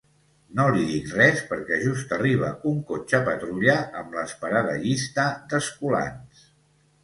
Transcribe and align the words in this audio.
No 0.59 0.63
li 0.75 0.85
dic 0.91 1.11
res 1.17 1.43
perquè 1.49 1.77
just 1.83 2.15
arriba 2.17 2.49
un 2.73 2.81
cotxe 2.89 3.21
patrulla 3.29 3.77
amb 4.03 4.19
l'esperada 4.19 4.77
llista 4.83 5.31
d'escolans. 5.53 6.45